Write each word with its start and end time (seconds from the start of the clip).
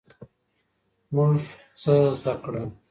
موږ 1.13 1.33
څه 1.81 1.93
زده 2.19 2.33
کړل؟ 2.43 2.67